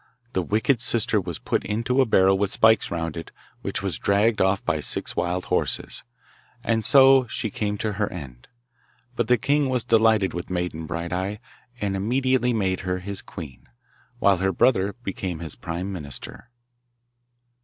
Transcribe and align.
The 0.33 0.41
wicked 0.41 0.81
sister 0.81 1.21
was 1.21 1.37
put 1.37 1.63
into 1.63 2.01
a 2.01 2.07
barrel 2.07 2.35
with 2.35 2.49
spikes 2.49 2.89
round 2.89 3.15
it 3.15 3.29
which 3.61 3.83
was 3.83 3.99
dragged 3.99 4.41
off 4.41 4.65
by 4.65 4.79
six 4.79 5.15
wild 5.15 5.45
horses, 5.53 6.01
and 6.63 6.83
so 6.83 7.27
she 7.27 7.51
came 7.51 7.77
to 7.77 7.91
her 7.93 8.11
end.:But 8.11 9.27
the 9.27 9.37
king 9.37 9.69
was 9.69 9.83
delighted 9.83 10.33
with 10.33 10.49
Maiden 10.49 10.87
Bright 10.87 11.13
eye, 11.13 11.39
and 11.79 11.95
immediately 11.95 12.51
made 12.51 12.79
her 12.79 12.97
his 12.97 13.21
queen, 13.21 13.69
while 14.17 14.37
her 14.37 14.51
brother 14.51 14.93
became 15.03 15.37
his 15.37 15.55
prime 15.55 15.93
minister. 15.93 16.49